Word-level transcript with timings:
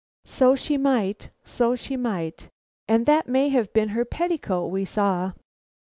"So 0.25 0.55
she 0.55 0.77
might, 0.77 1.29
so 1.43 1.75
she 1.75 1.95
might, 1.95 2.49
and 2.87 3.05
that 3.05 3.29
may 3.29 3.49
have 3.49 3.71
been 3.71 3.89
her 3.89 4.03
petticoat 4.03 4.71
we 4.71 4.83
saw." 4.83 5.33